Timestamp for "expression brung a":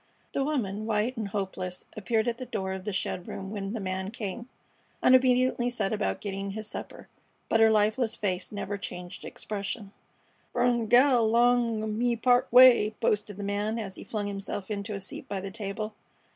9.23-10.87